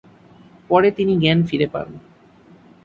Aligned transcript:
পরে 0.69 0.89
তিনি 0.91 1.13
জ্ঞান 1.17 1.39
ফিরে 1.43 1.67
পান। 1.73 1.87